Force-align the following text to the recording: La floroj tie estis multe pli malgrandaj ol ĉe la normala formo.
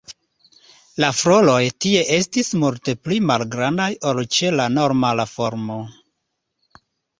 La 1.03 1.09
floroj 1.17 1.59
tie 1.85 2.01
estis 2.15 2.49
multe 2.63 2.97
pli 3.09 3.21
malgrandaj 3.33 3.91
ol 4.13 4.25
ĉe 4.39 4.53
la 4.57 4.67
normala 4.81 5.29
formo. 5.37 5.81